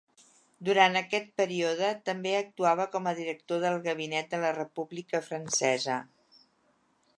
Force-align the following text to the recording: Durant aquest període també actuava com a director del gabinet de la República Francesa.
Durant 0.69 0.95
aquest 1.01 1.27
període 1.41 1.89
també 2.09 2.31
actuava 2.37 2.87
com 2.97 3.11
a 3.11 3.15
director 3.21 3.63
del 3.67 3.79
gabinet 3.85 4.33
de 4.35 4.43
la 4.47 4.53
República 4.59 5.25
Francesa. 5.31 6.03